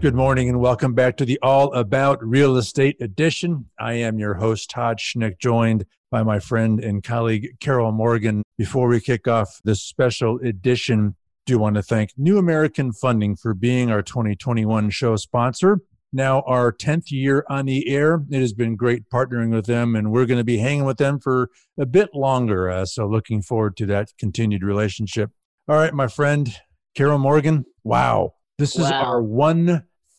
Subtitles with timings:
[0.00, 3.66] Good morning and welcome back to the All About Real Estate edition.
[3.78, 8.42] I am your host, Todd Schnick, joined by my friend and colleague, Carol Morgan.
[8.56, 13.52] Before we kick off this special edition, do want to thank New American Funding for
[13.52, 15.80] being our 2021 show sponsor.
[16.14, 18.22] Now, our 10th year on the air.
[18.30, 21.20] It has been great partnering with them, and we're going to be hanging with them
[21.20, 22.70] for a bit longer.
[22.70, 25.30] Uh, so, looking forward to that continued relationship.
[25.68, 26.56] All right, my friend,
[26.94, 27.66] Carol Morgan.
[27.84, 28.32] Wow.
[28.58, 29.04] This is Wow.
[29.04, 29.22] our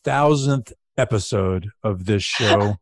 [0.05, 2.75] 1000th episode of this show.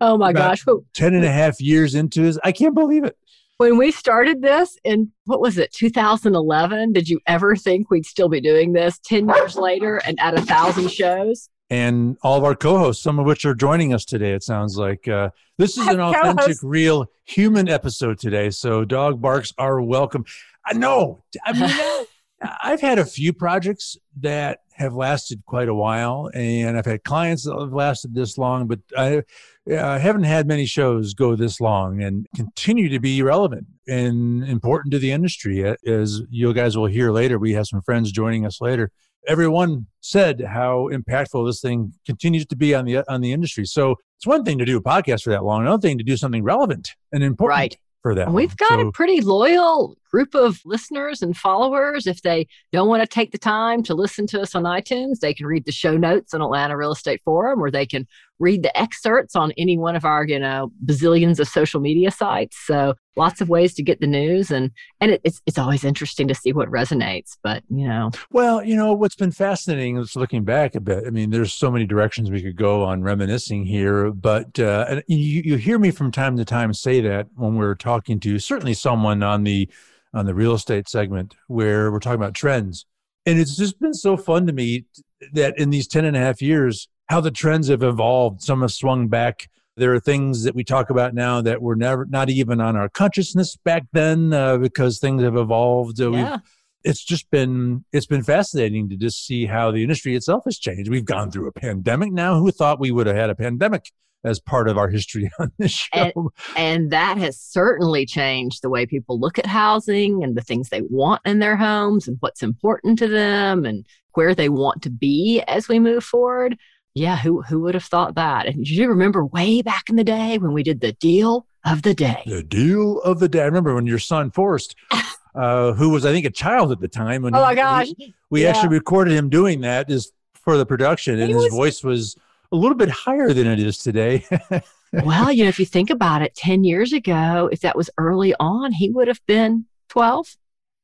[0.00, 0.64] Oh my About- gosh.
[0.64, 2.38] But 10 and a half years into this.
[2.44, 3.16] I can't believe it.
[3.58, 8.28] when we started this in what was it, 2011, did you ever think we'd still
[8.28, 11.48] be doing this 10 years later and at a thousand shows?
[11.70, 14.76] And all of our co hosts, some of which are joining us today, it sounds
[14.76, 15.08] like.
[15.08, 18.50] Uh, this is an authentic, real human episode today.
[18.50, 20.26] So dog barks are welcome.
[20.66, 21.22] I know.
[21.46, 22.06] I mean,
[22.62, 27.44] I've had a few projects that have lasted quite a while, and I've had clients
[27.44, 29.22] that have lasted this long, but I,
[29.70, 34.92] I haven't had many shows go this long and continue to be relevant and important
[34.92, 35.64] to the industry.
[35.86, 38.90] As you guys will hear later, we have some friends joining us later.
[39.26, 43.64] Everyone said how impactful this thing continues to be on the on the industry.
[43.64, 46.16] So it's one thing to do a podcast for that long, another thing to do
[46.16, 47.76] something relevant and important Right.
[48.02, 48.32] for that.
[48.32, 52.06] We've got So- a pretty loyal group of listeners and followers.
[52.06, 55.34] If they don't want to take the time to listen to us on iTunes, they
[55.34, 58.06] can read the show notes on Atlanta Real Estate Forum or they can
[58.38, 62.58] read the excerpts on any one of our, you know, bazillions of social media sites.
[62.66, 64.70] So lots of ways to get the news and
[65.00, 67.36] and it, it's it's always interesting to see what resonates.
[67.42, 71.04] But you know, Well, you know, what's been fascinating is looking back a bit.
[71.06, 75.02] I mean, there's so many directions we could go on reminiscing here, but uh, and
[75.06, 78.74] you, you hear me from time to time say that when we're talking to certainly
[78.74, 79.68] someone on the
[80.14, 82.86] on the real estate segment where we're talking about trends.
[83.24, 84.84] And it's just been so fun to me
[85.32, 88.42] that in these 10 and a half years, how the trends have evolved.
[88.42, 89.48] Some have swung back.
[89.76, 92.88] There are things that we talk about now that were never, not even on our
[92.88, 96.00] consciousness back then uh, because things have evolved.
[96.00, 96.38] Uh, we've yeah.
[96.84, 100.90] It's just been it's been fascinating to just see how the industry itself has changed.
[100.90, 102.38] We've gone through a pandemic now.
[102.38, 103.90] Who thought we would have had a pandemic
[104.24, 105.90] as part of our history on this show?
[106.14, 110.68] And- And that has certainly changed the way people look at housing and the things
[110.68, 114.90] they want in their homes and what's important to them and where they want to
[114.90, 116.56] be as we move forward.
[116.94, 118.46] Yeah, who who would have thought that?
[118.46, 121.80] And do you remember way back in the day when we did the deal of
[121.82, 122.22] the day?
[122.26, 123.40] the deal of the day.
[123.40, 124.74] I remember when your son Forrest,
[125.34, 127.88] uh, who was I think a child at the time, when Oh my gosh.
[127.98, 128.50] we, we Yeah.
[128.50, 132.16] actually recorded him doing that is for the production, and He his was- voice was
[132.50, 134.26] a little bit higher than it is today.
[134.92, 138.34] well, you know, if you think about it, 10 years ago, if that was early
[138.38, 140.36] on, he would have been 12.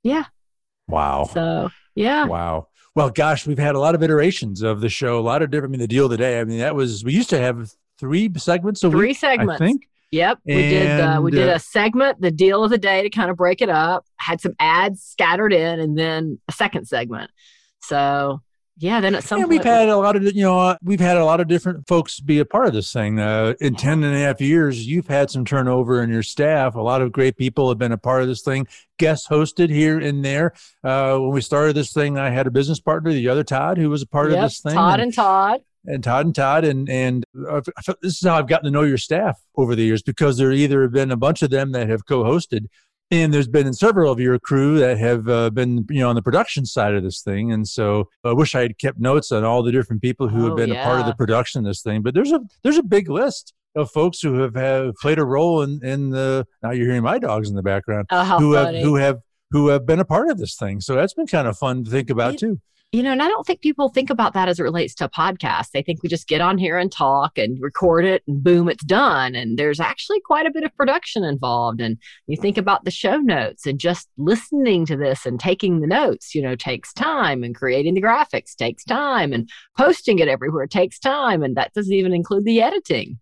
[0.03, 0.25] Yeah.
[0.87, 1.29] wow.
[1.33, 2.25] So, yeah.
[2.25, 2.69] Wow.
[2.95, 5.71] Well, gosh, we've had a lot of iterations of the show, a lot of different.
[5.71, 6.41] I mean, the deal of the day.
[6.41, 9.19] I mean, that was we used to have three segments a Three week.
[9.19, 9.61] segments.
[9.61, 9.89] I think.
[10.11, 11.01] Yep, we did.
[11.01, 13.61] Uh, we did uh, a segment, the deal of the day, to kind of break
[13.61, 14.07] it up.
[14.17, 17.31] Had some ads scattered in, and then a second segment.
[17.83, 18.41] So
[18.79, 21.17] yeah, then at some Yeah, point, we've had a lot of you know we've had
[21.19, 23.19] a lot of different folks be a part of this thing.
[23.19, 23.81] Uh, in Yeah.
[23.81, 26.75] 10 and a half years, you've had some turnover in your staff.
[26.75, 28.67] A lot of great people have been a part of this thing.
[28.99, 30.55] Guest hosted here and there.
[30.83, 33.91] Uh, when we started this thing, I had a business partner, the other Todd, who
[33.91, 34.75] was a part yep, of this thing.
[34.75, 35.61] Todd and- and Todd.
[35.89, 37.25] And Todd and Todd and and
[38.03, 40.83] this is how I've gotten to know your staff over the years because there either
[40.83, 42.67] have been a bunch of them that have co-hosted,
[43.11, 46.23] and there's been several of your crew that have uh, been you know on the
[46.23, 47.51] production side of this thing.
[47.53, 50.53] And so I wish I had kept notes on all the different people who have
[50.53, 52.03] Oh, been a part of the production of this thing.
[52.03, 55.63] But there's a there's a big list of folks who have, have played a role
[55.63, 56.47] in in the.
[56.63, 58.79] Now you're hearing my dogs in the background Oh, who funny!
[58.79, 59.19] have who have
[59.51, 60.81] who have been a part of this thing.
[60.81, 62.61] So that's been kind of fun to think about It- too.
[62.91, 65.11] You know, and I don't think people think about that as it relates to a
[65.11, 65.73] podcast.
[65.73, 68.85] They think we just get on here and talk and record it and boom, it's
[68.85, 69.35] done.
[69.35, 71.83] And there's actually quite a bit of production involved.
[71.83, 71.99] And
[72.29, 76.35] you think about the show notes and just listening to this and taking the notes,
[76.35, 80.99] you know, takes time and creating the graphics takes time and posting it everywhere takes
[80.99, 81.43] time.
[81.43, 83.19] And that doesn't even include the editing.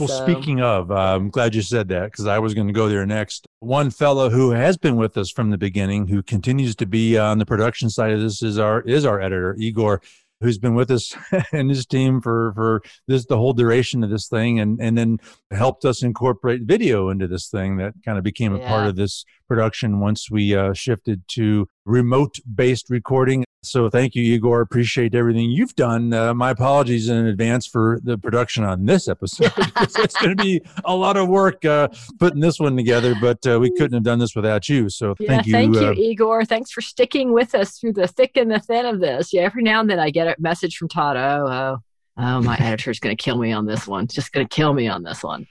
[0.00, 2.72] Well, So- speaking of, uh, I'm glad you said that because I was going to
[2.72, 3.46] go there next.
[3.58, 7.36] One fellow who has been with us from the beginning, who continues to be on
[7.36, 10.00] the production side of this, is our is our editor Igor.
[10.40, 11.14] who's been with us
[11.52, 15.18] and his team for for this the whole duration of this thing, and and then
[15.50, 18.68] helped us incorporate video into this thing that kind of became a yeah.
[18.68, 23.44] part of this production once we uh, shifted to remote based recording.
[23.64, 24.60] So thank you, Igor.
[24.60, 26.14] Appreciate everything you've done.
[26.14, 29.52] Uh, my apologies in advance for the production on this episode.
[29.98, 31.88] it's going to be a lot of work uh,
[32.20, 34.88] putting this one together, but uh, we couldn't have done this without you.
[34.88, 35.52] So yeah, thank you.
[35.52, 36.44] Thank you, uh, Igor.
[36.44, 39.32] Thanks for sticking with us through the thick and the thin of this.
[39.32, 41.16] Yeah, every now and then I get a message from Todd.
[41.16, 41.78] Oh, oh,
[42.18, 44.06] oh, my editor's going to kill me on this one.
[44.06, 45.48] Just going to kill me on this one.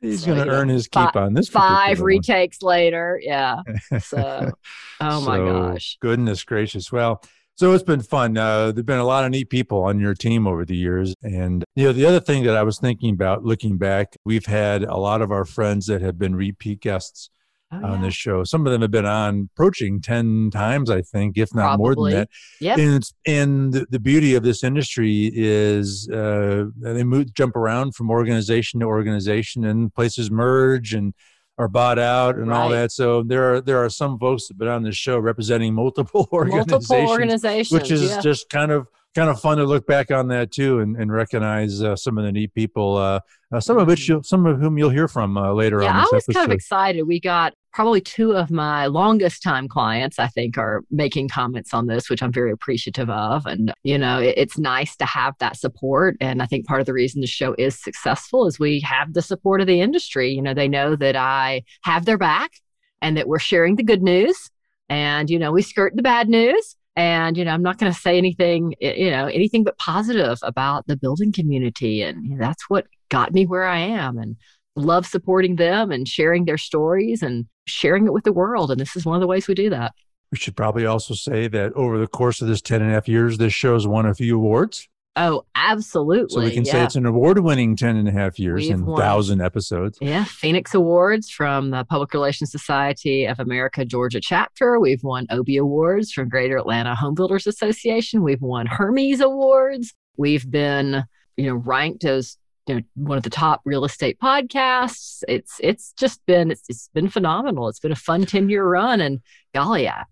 [0.00, 1.48] He's so, going to earn his keep on this.
[1.48, 2.70] Five retakes one.
[2.70, 3.20] later.
[3.22, 3.62] Yeah.
[4.00, 4.52] So,
[5.00, 5.98] oh my so, gosh.
[6.00, 6.92] Goodness gracious.
[6.92, 7.22] Well,
[7.56, 8.36] so it's been fun.
[8.36, 11.14] Uh, there've been a lot of neat people on your team over the years.
[11.22, 14.82] And, you know, the other thing that I was thinking about looking back, we've had
[14.82, 17.30] a lot of our friends that have been repeat guests
[17.72, 18.06] oh, on yeah.
[18.06, 18.44] this show.
[18.44, 21.84] Some of them have been on approaching 10 times, I think, if not Probably.
[21.84, 22.28] more than that.
[22.60, 22.78] Yep.
[22.78, 27.94] And, it's, and the, the beauty of this industry is uh, they move, jump around
[27.94, 31.14] from organization to organization and places merge and
[31.58, 32.56] are bought out and right.
[32.56, 32.92] all that.
[32.92, 36.28] So there are there are some folks that have been on this show representing multiple
[36.32, 38.20] organizations, multiple organizations which is yeah.
[38.20, 41.82] just kind of kind of fun to look back on that too and, and recognize
[41.82, 43.18] uh, some of the neat people, uh,
[43.50, 44.20] uh, some of which mm-hmm.
[44.22, 45.96] some of whom you'll hear from uh, later yeah, on.
[45.96, 46.34] I was episode.
[46.34, 47.02] kind of excited.
[47.04, 51.86] We got probably two of my longest time clients, I think, are making comments on
[51.86, 53.46] this, which I'm very appreciative of.
[53.46, 56.16] And, you know, it, it's nice to have that support.
[56.20, 59.22] And I think part of the reason the show is successful is we have the
[59.22, 60.30] support of the industry.
[60.30, 62.52] You know, they know that I have their back
[63.00, 64.50] and that we're sharing the good news.
[64.88, 67.98] And, you know, we skirt the bad news and, you know, I'm not going to
[67.98, 72.02] say anything, you know, anything but positive about the building community.
[72.02, 74.36] And that's what got me where I am and
[74.76, 78.70] love supporting them and sharing their stories and sharing it with the world.
[78.70, 79.92] And this is one of the ways we do that.
[80.32, 83.08] We should probably also say that over the course of this 10 and a half
[83.08, 84.88] years, this show's won a few awards.
[85.18, 86.34] Oh, absolutely.
[86.34, 86.72] So we can yeah.
[86.72, 89.98] say it's an award winning 10 and a half years We've and 1,000 episodes.
[90.02, 90.24] Yeah.
[90.24, 94.78] Phoenix Awards from the Public Relations Society of America Georgia chapter.
[94.78, 98.22] We've won Obie Awards from Greater Atlanta Home Builders Association.
[98.22, 99.94] We've won Hermes Awards.
[100.18, 101.04] We've been,
[101.38, 102.36] you know, ranked as
[102.66, 105.22] you know, one of the top real estate podcasts.
[105.28, 107.68] It's it's just been it's, it's been phenomenal.
[107.68, 109.20] It's been a fun 10 year run and
[109.54, 110.02] golly, I,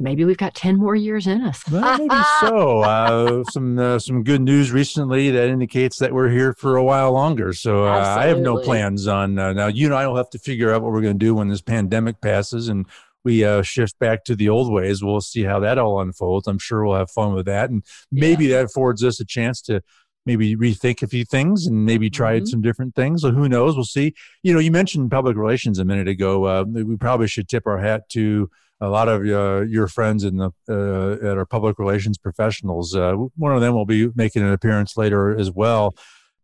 [0.00, 1.62] maybe we've got 10 more years in us.
[1.70, 2.80] well, maybe so.
[2.80, 7.12] Uh, some uh, some good news recently that indicates that we're here for a while
[7.12, 7.52] longer.
[7.52, 9.66] So uh, I have no plans on uh, now.
[9.68, 11.62] You and I will have to figure out what we're going to do when this
[11.62, 12.86] pandemic passes and
[13.24, 15.02] we uh, shift back to the old ways.
[15.02, 16.46] We'll see how that all unfolds.
[16.46, 18.58] I'm sure we'll have fun with that, and maybe yeah.
[18.58, 19.82] that affords us a chance to
[20.24, 22.46] maybe rethink a few things and maybe try mm-hmm.
[22.46, 23.22] some different things.
[23.22, 23.74] So who knows?
[23.74, 24.14] We'll see.
[24.42, 26.44] You know, you mentioned public relations a minute ago.
[26.44, 30.36] Uh, we probably should tip our hat to a lot of uh, your friends in
[30.36, 32.94] the uh, at our public relations professionals.
[32.94, 35.94] Uh, one of them will be making an appearance later as well.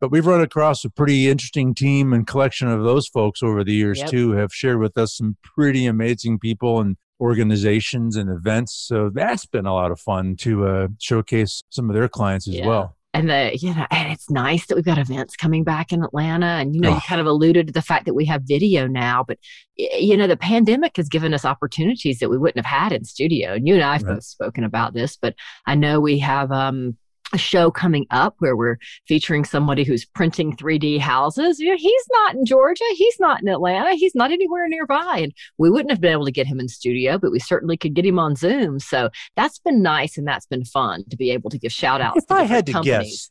[0.01, 3.73] But we've run across a pretty interesting team and collection of those folks over the
[3.73, 4.11] years yep.
[4.11, 4.33] too.
[4.33, 8.75] Have shared with us some pretty amazing people and organizations and events.
[8.75, 12.57] So that's been a lot of fun to uh, showcase some of their clients as
[12.57, 12.67] yeah.
[12.67, 16.03] well and the you know and it's nice that we've got events coming back in
[16.03, 16.95] atlanta and you know oh.
[16.95, 19.39] you kind of alluded to the fact that we have video now but
[19.77, 23.55] you know the pandemic has given us opportunities that we wouldn't have had in studio
[23.55, 24.17] and you and i've right.
[24.17, 25.35] both spoken about this but
[25.67, 26.97] i know we have um
[27.33, 31.59] a show coming up where we're featuring somebody who's printing 3D houses.
[31.59, 35.21] You know, he's not in Georgia, he's not in Atlanta, he's not anywhere nearby.
[35.23, 37.95] And we wouldn't have been able to get him in studio, but we certainly could
[37.95, 38.79] get him on Zoom.
[38.79, 42.23] So that's been nice and that's been fun to be able to give shout outs.
[42.23, 43.31] If I had to companies.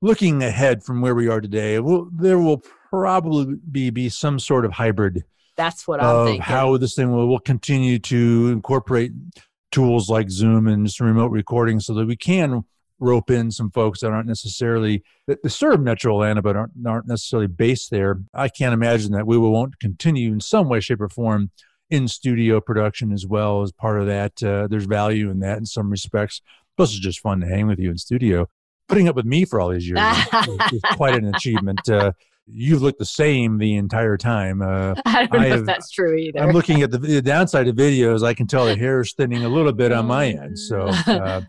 [0.00, 4.64] looking ahead from where we are today, will there will probably be, be some sort
[4.64, 5.24] of hybrid.
[5.56, 6.42] That's what I'm thinking.
[6.42, 9.12] How this thing will, will continue to incorporate
[9.70, 12.64] tools like Zoom and some remote recording so that we can
[13.00, 17.46] rope in some folks that aren't necessarily that serve Metro Atlanta but aren't, aren't necessarily
[17.46, 18.20] based there.
[18.32, 21.50] I can't imagine that we will won't continue in some way, shape, or form
[21.90, 24.42] in studio production as well as part of that.
[24.42, 26.40] Uh, there's value in that in some respects.
[26.76, 28.48] Plus, it's just fun to hang with you in studio.
[28.88, 31.88] Putting up with me for all these years is, is quite an achievement.
[31.88, 32.12] Uh,
[32.46, 34.60] you've looked the same the entire time.
[34.60, 36.40] Uh, I don't I know have, if that's true either.
[36.40, 38.24] I'm looking at the, the, downside of videos.
[38.24, 40.58] I can tell the hair is thinning a little bit on my end.
[40.58, 41.42] So uh,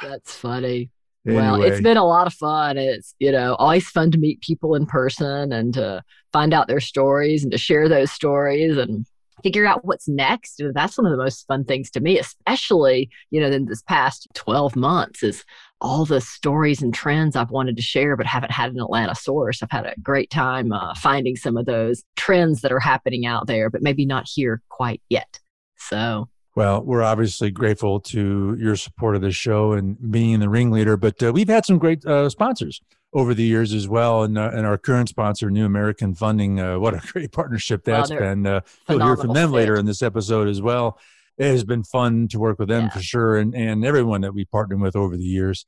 [0.00, 0.90] but that's funny.
[1.26, 1.42] Anyway.
[1.42, 2.76] Well, it's been a lot of fun.
[2.76, 6.02] It's, you know, always fun to meet people in person and to
[6.32, 9.06] find out their stories and to share those stories and
[9.42, 10.62] figure out what's next.
[10.74, 14.28] That's one of the most fun things to me, especially, you know, in this past
[14.34, 15.44] 12 months is
[15.80, 19.62] all the stories and trends I've wanted to share, but haven't had an Atlanta source.
[19.62, 23.46] I've had a great time uh, finding some of those trends that are happening out
[23.46, 25.40] there, but maybe not here quite yet.
[25.76, 30.96] So Well, we're obviously grateful to your support of the show and being the ringleader,
[30.96, 32.80] but uh, we've had some great uh, sponsors
[33.12, 34.22] over the years as well.
[34.22, 38.10] And, uh, and our current sponsor, New American Funding, uh, what a great partnership that's
[38.10, 38.46] Well, been.
[38.46, 39.56] Uh, you'll hear from them fit.
[39.56, 40.98] later in this episode as well.
[41.38, 42.90] It has been fun to work with them Yeah.
[42.90, 45.66] for sure, and, and everyone that we've partnered with over the years.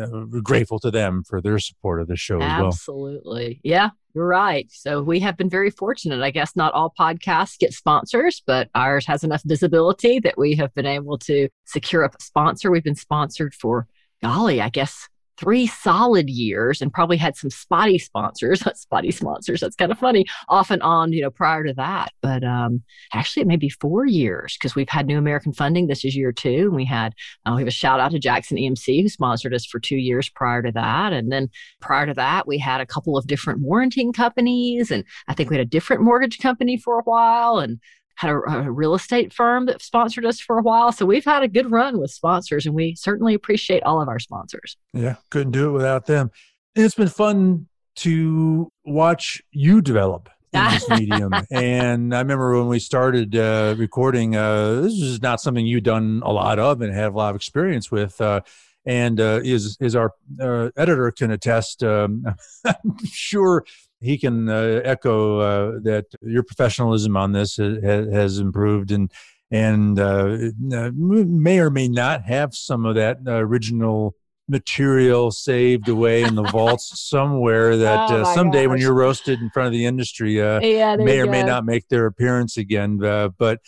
[0.00, 2.68] Uh, grateful to them for their support of the show as well.
[2.68, 3.60] Absolutely.
[3.62, 4.66] Yeah, you're right.
[4.70, 6.22] So we have been very fortunate.
[6.22, 10.74] I guess not all podcasts get sponsors, but ours has enough visibility that we have
[10.74, 12.70] been able to secure a sponsor.
[12.70, 13.86] We've been sponsored for,
[14.22, 19.60] golly, I guess three solid years and probably had some spotty sponsors, spotty sponsors.
[19.60, 22.12] That's kind of funny off and on, you know, prior to that.
[22.20, 25.86] But um, actually, it may be four years because we've had New American Funding.
[25.86, 26.66] This is year two.
[26.66, 27.14] And we had,
[27.46, 30.28] uh, we have a shout out to Jackson EMC who sponsored us for two years
[30.28, 31.12] prior to that.
[31.12, 31.48] And then
[31.80, 34.90] prior to that, we had a couple of different warranting companies.
[34.90, 37.80] And I think we had a different mortgage company for a while and
[38.16, 40.92] had a, a real estate firm that sponsored us for a while.
[40.92, 44.18] So we've had a good run with sponsors and we certainly appreciate all of our
[44.18, 44.76] sponsors.
[44.92, 46.30] Yeah, couldn't do it without them.
[46.74, 51.32] It's been fun to watch you develop in this medium.
[51.50, 56.22] And I remember when we started uh, recording, uh, this is not something you've done
[56.24, 58.20] a lot of and have a lot of experience with.
[58.20, 58.40] Uh,
[58.86, 61.82] and uh, is is our uh, editor can attest.
[61.82, 62.24] Um,
[62.64, 63.64] I'm sure
[64.04, 69.10] he can uh, echo uh, that your professionalism on this has, has improved and
[69.50, 70.36] and uh,
[70.72, 74.14] uh, may or may not have some of that original
[74.48, 79.50] material saved away in the vaults somewhere that Oh uh, someday when you're roasted in
[79.50, 83.02] front of the industry uh, Yeah, may or may not make their appearance again.
[83.02, 83.60] Uh, but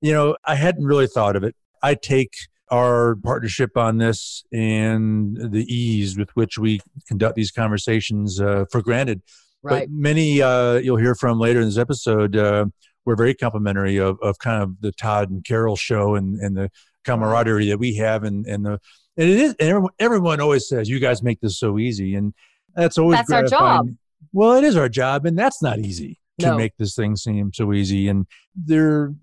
[0.00, 1.54] you know, I hadn't really thought of it.
[1.82, 2.34] I take
[2.70, 8.80] our partnership on this and the ease with which we conduct these conversations uh, for
[8.80, 9.22] granted.
[9.62, 9.88] Right.
[9.88, 12.66] But many uh, you'll hear from later in this episode uh,
[13.04, 16.70] were very complimentary of, of kind of the Todd and Carol show and, and the
[17.04, 18.78] camaraderie that we have and, and the
[19.16, 22.32] and it is and everyone, everyone always says you guys make this so easy and
[22.74, 23.88] that's always That's our job.
[24.32, 26.56] Well, it is our job, and that's not easy to No.
[26.56, 28.08] make this thing seem so easy.
[28.08, 29.14] And there,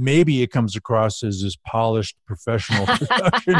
[0.00, 3.56] maybe it comes across as this polished professional production.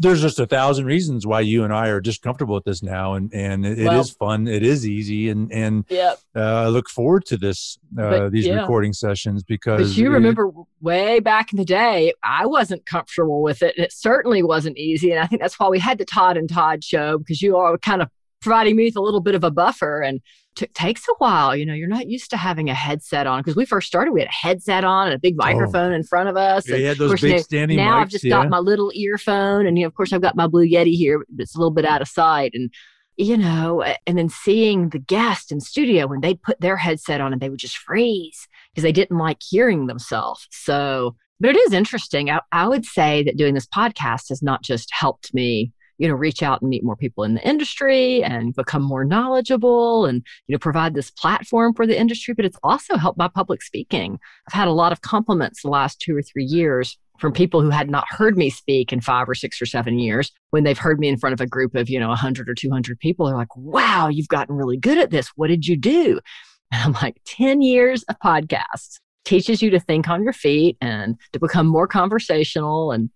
[0.00, 3.14] There's just a thousand reasons why you and I are just comfortable with this now,
[3.14, 4.46] and and it, it Well- is fun.
[4.46, 6.18] It is easy, and and Yep.
[6.36, 8.60] uh, I look forward to this uh, But, these yeah.
[8.60, 13.42] recording sessions because But you it- remember way back in the day, I wasn't comfortable
[13.42, 13.74] with it.
[13.76, 15.10] And it certainly wasn't easy.
[15.10, 17.76] And I think that's why we had the Todd and Todd show because you are
[17.78, 18.08] kind of
[18.40, 20.20] providing me with a little bit of a buffer and
[20.62, 21.54] it takes a while.
[21.56, 24.20] You know, you're not used to having a headset on because we first started, we
[24.20, 25.44] had a headset on and a big oh.
[25.44, 26.64] microphone in front of us.
[26.68, 26.70] Oh.
[26.70, 28.00] Yeah, and you had of those course, big you know, standing now mics.
[28.00, 28.30] I've just yeah.
[28.30, 31.18] got my little earphone, and you know, of course, I've got my Blue Yeti here,
[31.18, 32.52] but it's a little bit out of sight.
[32.54, 32.70] And
[33.18, 37.32] you know, and then seeing the guest in studio when they'd put their headset on
[37.32, 40.46] and they would just freeze because they didn't like hearing themselves.
[40.50, 42.30] So, but it is interesting.
[42.30, 46.14] I, I would say that doing this podcast has not just helped me, you know,
[46.14, 50.54] reach out and meet more people in the industry and become more knowledgeable and, you
[50.54, 54.18] know, provide this platform for the industry, but it's also helped my public speaking.
[54.48, 57.70] I've had a lot of compliments the last two or three years from people who
[57.70, 61.00] had not heard me speak in five or six or seven years when they've heard
[61.00, 63.26] me in front of a group of you know 100 or 200 people.
[63.26, 65.28] They're like wow you've gotten really good at this.
[65.36, 66.20] What did you do?
[66.70, 69.00] And i'm like 10 years of podcasts.
[69.24, 73.10] Teaches you to think on your feet and to become more conversational and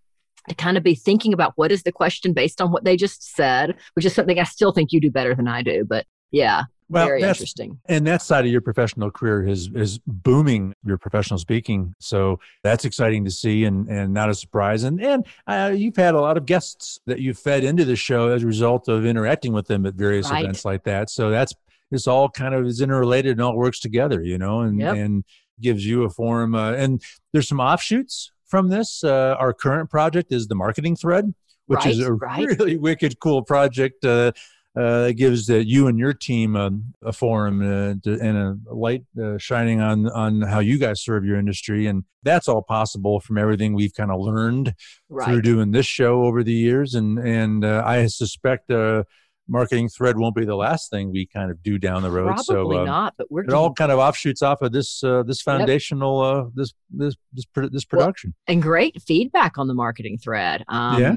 [0.49, 3.35] to kind of be thinking about what is the question based on what they just
[3.35, 6.63] said which is something i still think you do better than i do but yeah
[6.89, 11.39] Well, very interesting and that side of your professional career is is booming your professional
[11.39, 15.97] speaking so that's exciting to see and and not a surprise and and uh, you've
[15.97, 19.05] had a lot of guests that you've fed into the show as a result of
[19.07, 20.43] interacting with them at various Right.
[20.45, 21.53] events like that so that's
[21.91, 24.97] it's all kind of is interrelated and all works together you know and Yep.
[24.97, 25.25] and
[25.61, 27.01] gives you a forum uh, and
[27.33, 31.33] there's some offshoots from this uh, our current project is the marketing thread
[31.67, 32.47] which is a right.
[32.47, 34.31] really wicked cool project uh,
[34.75, 38.75] uh, that gives uh, you and your team um, a forum uh, to, and a
[38.75, 43.21] light uh, shining on on how you guys serve your industry, and that's all possible
[43.21, 44.75] from everything we've kind of learned
[45.11, 49.05] right through doing this show over the years, and and uh, I suspect uh,
[49.49, 52.27] marketing thread won't be the last thing we kind of do down the road.
[52.27, 55.23] probably so um, not but we're it all kind of offshoots off of this uh,
[55.25, 58.35] this foundational uh, this this this this Well, production.
[58.47, 60.65] and great feedback on the marketing thread.
[60.69, 61.17] Um, Yeah?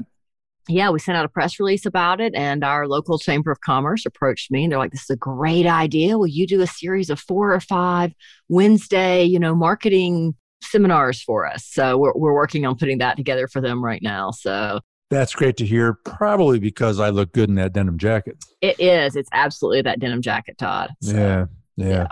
[0.68, 4.04] Yeah, we sent out a press release about it, and our local chamber of commerce
[4.04, 6.18] approached me, and they're like, "This is a great idea.
[6.18, 8.12] Will you do a series of four or five
[8.48, 13.46] Wednesday, you know, marketing seminars for us?" So we're we're working on putting that together
[13.46, 14.32] for them right now.
[14.32, 15.94] So That's great to hear.
[16.04, 18.44] Probably because I look good in that denim jacket.
[18.60, 19.16] it is.
[19.16, 20.90] It's absolutely that denim jacket, Todd.
[21.00, 21.46] So, yeah,
[21.76, 22.06] yeah.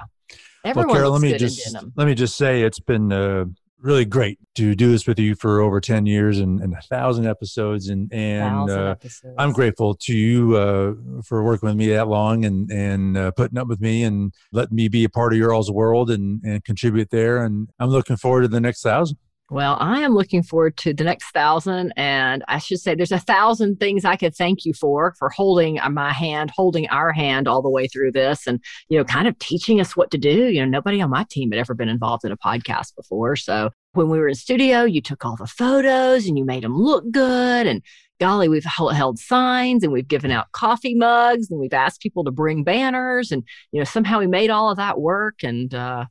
[0.64, 3.44] Everyone well, Carol, let me just let me just say it's been uh,
[3.84, 7.26] really great to do this with you for over 10 years and, and a thousand
[7.26, 7.90] episodes.
[7.90, 9.34] And, and uh, episodes.
[9.36, 13.58] I'm grateful to you uh, for working with me that long and, and uh, putting
[13.58, 16.64] up with me and letting me be a part of your all's world and, and
[16.64, 17.44] contribute there.
[17.44, 19.18] And I'm looking forward to the next thousand.
[19.50, 21.92] Well, I am looking forward to the next thousand.
[21.98, 25.78] And I should say there's a thousand things I could thank you for, for holding
[25.90, 28.58] my hand, holding our hand all the way through this and,
[28.88, 30.48] you know, kind of teaching us what to do.
[30.48, 33.36] You know, nobody on my team had ever been involved in a podcast before.
[33.36, 36.76] So when we were in studio, you took all the photos and you made them
[36.76, 37.66] look good.
[37.66, 37.82] And
[38.18, 42.30] golly, we've held signs and we've given out coffee mugs and we've asked people to
[42.30, 43.30] bring banners.
[43.30, 45.44] And, you know, somehow we made all of that work.
[45.44, 46.06] And, uh,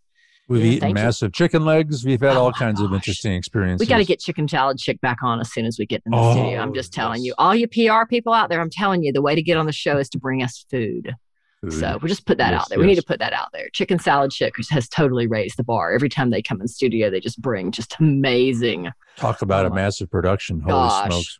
[0.47, 1.31] We've yeah, eaten massive you.
[1.31, 2.03] chicken legs.
[2.03, 2.87] We've had oh all kinds gosh.
[2.87, 3.85] of interesting experiences.
[3.85, 6.11] We got to get Chicken Salad Chick back on as soon as we get in
[6.11, 6.59] the oh, studio.
[6.59, 7.27] I'm just telling yes.
[7.27, 9.65] you, all you PR people out there, I'm telling you, the way to get on
[9.65, 11.15] the show is to bring us food.
[11.61, 11.73] food.
[11.73, 12.77] So we'll just put that yes, out there.
[12.77, 12.81] Yes.
[12.83, 13.69] We need to put that out there.
[13.71, 15.93] Chicken Salad Chick has totally raised the bar.
[15.93, 18.89] Every time they come in studio, they just bring just amazing.
[19.15, 20.59] Talk about oh, a massive production.
[20.59, 21.07] Holy gosh.
[21.07, 21.39] smokes.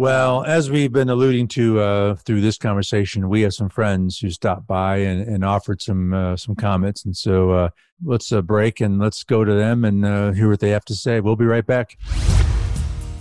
[0.00, 4.30] Well, as we've been alluding to uh, through this conversation, we have some friends who
[4.30, 7.68] stopped by and, and offered some uh, some comments, and so uh,
[8.02, 10.94] let's uh, break and let's go to them and uh, hear what they have to
[10.94, 11.20] say.
[11.20, 11.98] We'll be right back.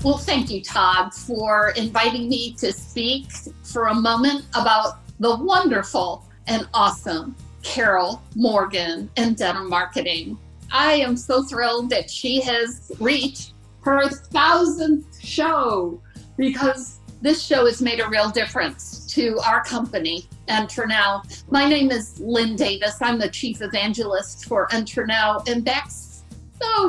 [0.06, 3.30] Well, thank you, Todd, for inviting me to speak
[3.62, 10.38] for a moment about the wonderful and awesome Carol Morgan and Denim Marketing.
[10.72, 16.02] I am so thrilled that she has reached her thousandth show
[16.40, 21.22] because this show has made a real difference to our company, NterNow.
[21.52, 22.98] My name is Lynn Davis.
[23.02, 25.48] I'm the chief evangelist for NterNow.
[25.50, 25.92] And back,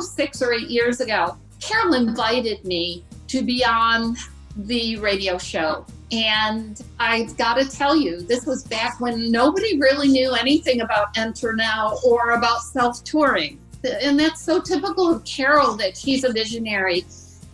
[0.01, 4.17] six or eight years ago, Carol invited me to be on
[4.57, 5.85] the radio show.
[6.13, 11.13] And I've got to tell you, this was back when nobody really knew anything about
[11.15, 13.59] NterNow or about self touring.
[13.85, 17.05] And that's so typical of Carol that she's a visionary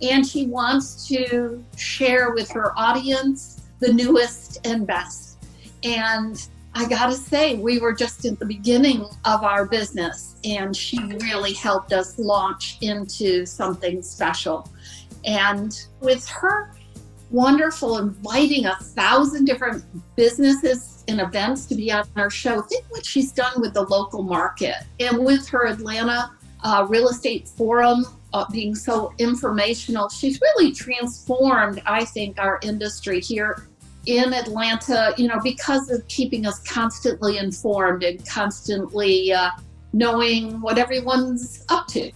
[0.03, 5.45] and she wants to share with her audience the newest and best.
[5.83, 10.99] And I gotta say, we were just at the beginning of our business, and she
[11.23, 14.71] really helped us launch into something special.
[15.25, 16.73] And with her
[17.31, 19.85] wonderful inviting a thousand different
[20.17, 24.23] businesses and events to be on our show, think what she's done with the local
[24.23, 26.31] market and with her Atlanta
[26.63, 30.09] uh, real estate forum uh, being so informational.
[30.09, 33.67] She's really transformed, I think, our industry here
[34.07, 39.51] in Atlanta, you know, because of keeping us constantly informed and constantly uh,
[39.93, 42.11] knowing what everyone's up to.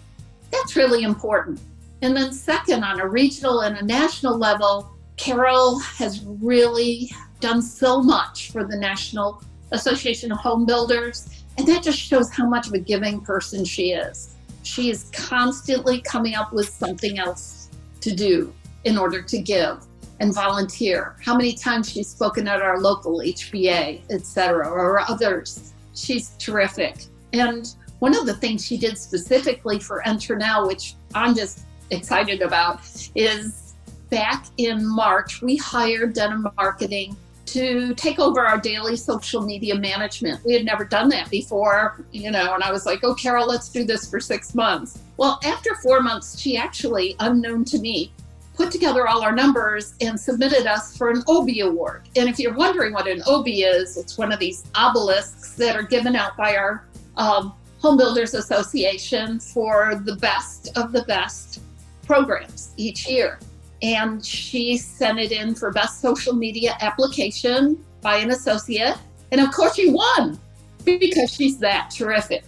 [0.53, 1.61] That's really important.
[2.03, 8.03] And then, second, on a regional and a national level, Carol has really done so
[8.03, 9.43] much for the National
[9.73, 11.29] Association of Home Builders.
[11.59, 16.01] And that just shows how much of a giving person she is she is constantly
[16.03, 17.69] coming up with something else
[18.01, 18.53] to do
[18.85, 19.85] in order to give
[20.21, 21.17] and volunteer.
[21.25, 25.73] How many times she's spoken at our local HBA, etc., or others.
[25.95, 27.05] She's terrific.
[27.33, 32.81] And one of the things she did specifically for NterNow, which I'm just excited about,
[33.15, 33.75] is
[34.11, 37.17] back in March, we hired Denim Marketing
[37.53, 40.45] to take over our daily social media management.
[40.45, 43.69] We had never done that before, you know, and I was like, oh, Carol, let's
[43.69, 45.01] do this for six months.
[45.17, 48.13] Well, after four months, she actually, unknown to me,
[48.55, 52.09] put together all our numbers and submitted us for an Obie Award.
[52.15, 55.83] And if you're wondering what an Obie is, it's one of these obelisks that are
[55.83, 56.85] given out by our
[57.17, 61.61] um, Home Builders Association for the best of the best
[62.07, 63.39] programs each year
[63.83, 68.97] and she sent it in for best social media application by an associate.
[69.33, 70.39] And of course, she won
[70.85, 72.45] because she's that terrific.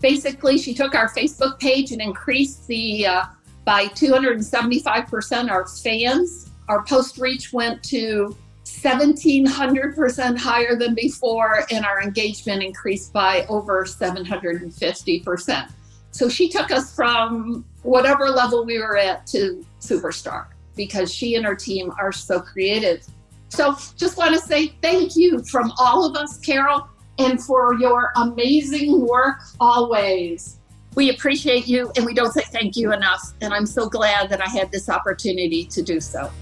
[0.00, 3.24] Basically, she took our Facebook page and increased the uh,
[3.64, 6.50] by 275% our fans.
[6.68, 13.84] Our post reach went to 1700% higher than before, and our engagement increased by over
[13.84, 15.72] 750%.
[16.12, 20.46] So she took us from whatever level we were at to superstar
[20.80, 23.06] because she and her team are so creative.
[23.50, 26.88] So just want to say thank you from all of us, Carol,
[27.18, 30.56] and for your amazing work always.
[30.94, 33.34] We appreciate you and we don't say thank you enough.
[33.42, 36.32] And I'm so glad that I had this opportunity to do so.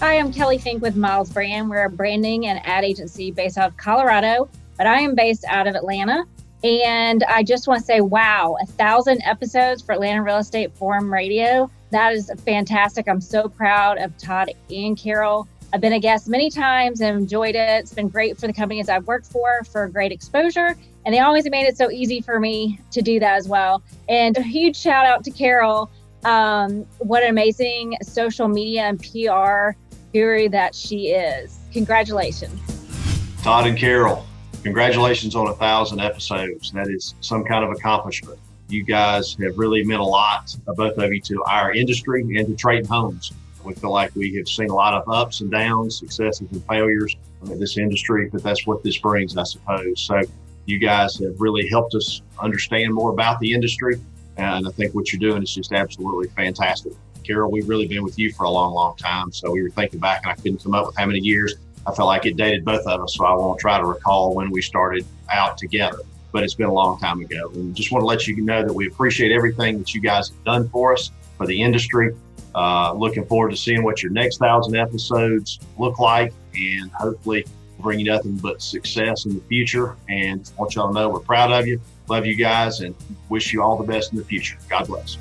[0.00, 1.70] Hi, I'm Kelly Fink with MilesBrand.
[1.70, 5.66] We're a branding and ad agency based out of Colorado, but I am based out
[5.66, 6.24] of Atlanta.
[6.62, 11.10] And I just want to say, wow, a thousand episodes for Atlanta Real Estate Forum
[11.10, 13.08] Radio that is fantastic.
[13.08, 15.48] I'm so proud of Todd and Carol.
[15.72, 17.80] I've been a guest many times and enjoyed it.
[17.80, 20.76] It's been great for the companies I've worked for, for great exposure.
[21.06, 23.82] And they always made it so easy for me to do that as well.
[24.08, 25.90] And a huge shout out to Carol.
[26.24, 29.78] Um, what an amazing social media and PR
[30.12, 31.58] guru that she is.
[31.72, 32.60] Congratulations.
[33.42, 34.26] Todd and Carol,
[34.62, 36.72] congratulations on a thousand episodes.
[36.72, 38.38] That is some kind of accomplishment.
[38.70, 42.54] You guys have really meant a lot, both of you, to our industry and to
[42.54, 43.32] Traton Homes.
[43.64, 47.16] We feel like we have seen a lot of ups and downs, successes and failures
[47.50, 50.00] in this industry, but that's what this brings, I suppose.
[50.00, 50.22] So
[50.66, 54.00] you guys have really helped us understand more about the industry.
[54.36, 56.92] And I think what you're doing is just absolutely fantastic.
[57.24, 59.32] Carol, we've really been with you for a long, long time.
[59.32, 61.54] So we were thinking back and I couldn't come up with how many years.
[61.86, 63.16] I felt like it dated both of us.
[63.16, 65.98] So I won't try to recall when we started out together,
[66.32, 67.50] but it's been a long time ago.
[67.54, 70.44] And just want to let you know that we appreciate everything that you guys have
[70.44, 72.14] done for us, for the industry.
[72.54, 77.44] Uh, looking forward to seeing what your next thousand episodes look like and hopefully
[77.78, 79.96] bring you nothing but success in the future.
[80.08, 82.94] And I want y'all to know we're proud of you, love you guys, and
[83.28, 84.58] wish you all the best in the future.
[84.68, 85.16] God bless.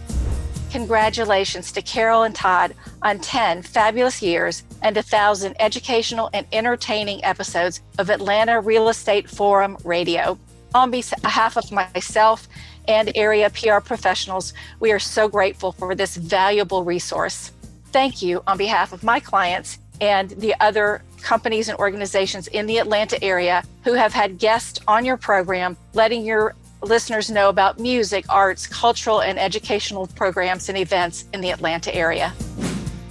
[0.72, 7.24] Congratulations to Carol and Todd on 10 fabulous years and a thousand educational and entertaining
[7.26, 10.38] episodes of Atlanta Real Estate Forum Radio.
[10.76, 12.48] On behalf of myself
[12.88, 17.52] and area PR professionals, we are so grateful for this valuable resource.
[17.92, 22.78] Thank you on behalf of my clients and the other companies and organizations in the
[22.78, 28.26] Atlanta area who have had guests on your program, letting your listeners know about music,
[28.30, 32.34] arts, cultural, and educational programs and events in the Atlanta area.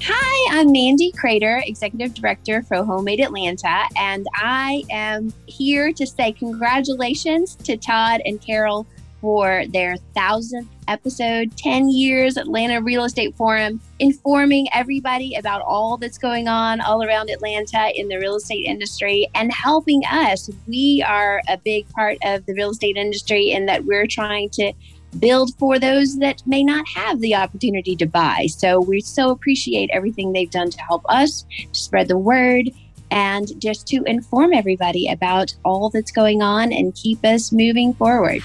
[0.00, 6.32] Hi, I'm Mandy Crater, Executive Director for HomeAid Atlanta, and I am here to say
[6.32, 8.86] congratulations to Todd and Carol
[9.20, 16.18] for their thousandth episode, 10 years Atlanta Real Estate Forum, informing everybody about all that's
[16.18, 20.48] going on all around Atlanta in the real estate industry and helping us.
[20.68, 24.72] We are a big part of the real estate industry in that we're trying to
[25.18, 28.46] build for those that may not have the opportunity to buy.
[28.46, 32.70] So we so appreciate everything they've done to help us to spread the word
[33.10, 38.42] and just to inform everybody about all that's going on and keep us moving forward.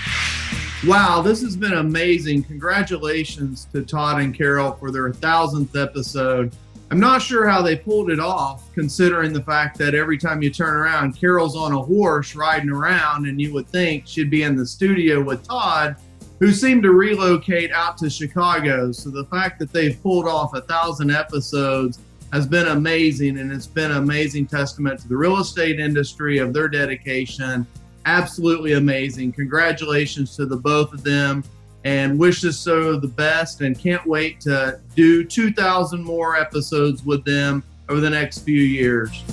[0.85, 2.43] Wow, this has been amazing.
[2.43, 6.53] Congratulations to Todd and Carol for their thousandth episode.
[6.91, 10.49] I'm not sure how they pulled it off, considering the fact that every time you
[10.49, 14.55] turn around, Carol's on a horse riding around, and you would think she'd be in
[14.55, 15.95] the studio with Todd,
[16.43, 18.91] who seemed to relocate out to Chicago.
[18.91, 21.99] So the fact that they've pulled off a thousand episodes
[22.33, 26.51] has been amazing, and it's been an amazing testament to the real estate industry of
[26.51, 27.65] their dedication
[28.05, 29.31] absolutely amazing.
[29.31, 31.45] Congratulations to the both of them
[31.85, 37.23] and wish us so the best and can't wait to do 2,000 more episodes with
[37.23, 39.23] them over the next few years.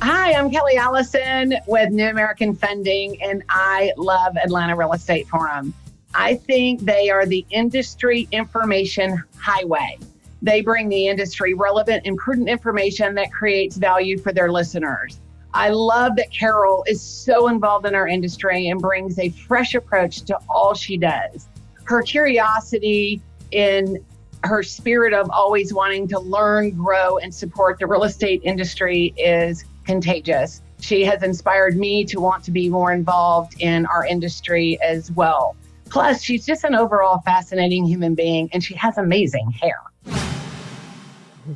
[0.00, 5.74] Hi, I'm Kelly Allison with New American Funding, and I love Atlanta Real Estate Forum.
[6.14, 9.98] I think they are the industry information highway.
[10.40, 15.20] They bring the industry relevant and prudent information that creates value for their listeners.
[15.54, 20.22] I love that Carol is so involved in our industry and brings a fresh approach
[20.22, 21.48] to all she does.
[21.84, 24.04] Her curiosity in
[24.44, 29.64] her spirit of always wanting to learn, grow, and support the real estate industry is
[29.84, 30.62] contagious.
[30.80, 35.56] She has inspired me to want to be more involved in our industry as well.
[35.90, 39.80] Plus, she's just an overall fascinating human being and she has amazing hair.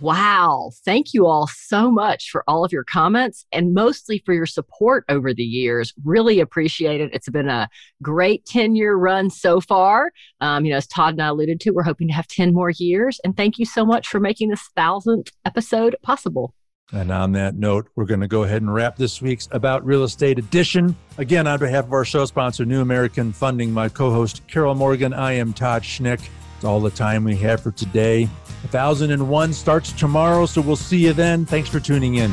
[0.00, 0.70] Wow.
[0.86, 5.04] Thank you all so much for all of your comments and mostly for your support
[5.10, 5.92] over the years.
[6.02, 7.10] Really appreciate it.
[7.12, 7.68] It's been a
[8.00, 10.10] great 10 year run so far.
[10.40, 12.70] Um, you know, as Todd and I alluded to, we're hoping to have 10 more
[12.70, 13.20] years.
[13.22, 16.54] And thank you so much for making this thousandth episode possible.
[16.92, 20.04] And on that note, we're going to go ahead and wrap this week's About Real
[20.04, 20.94] Estate edition.
[21.16, 25.14] Again, on behalf of our show sponsor, New American Funding, my co host, Carol Morgan,
[25.14, 26.28] I am Todd Schnick.
[26.56, 28.26] It's all the time we have for today.
[28.70, 31.46] 1001 starts tomorrow, so we'll see you then.
[31.46, 32.32] Thanks for tuning in.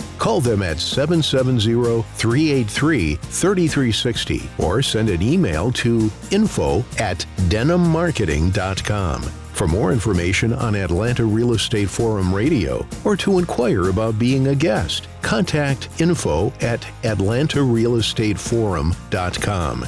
[0.21, 9.23] Call them at 770 383 3360 or send an email to info at denimmarketing.com.
[9.23, 14.55] For more information on Atlanta Real Estate Forum Radio or to inquire about being a
[14.55, 19.87] guest, contact info at atlantarealestateforum.com.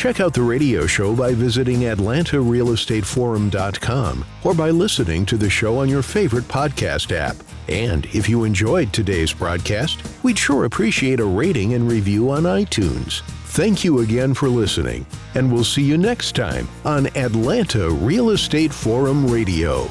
[0.00, 5.90] Check out the radio show by visiting atlantarealestateforum.com or by listening to the show on
[5.90, 7.36] your favorite podcast app.
[7.68, 13.20] And if you enjoyed today's broadcast, we'd sure appreciate a rating and review on iTunes.
[13.48, 18.72] Thank you again for listening, and we'll see you next time on Atlanta Real Estate
[18.72, 19.86] Forum Radio.